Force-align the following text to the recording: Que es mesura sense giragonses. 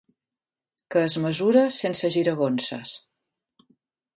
Que 0.95 1.03
es 1.09 1.17
mesura 1.25 1.63
sense 1.81 2.11
giragonses. 2.17 2.95